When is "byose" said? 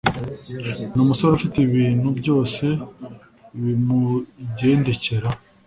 2.19-2.65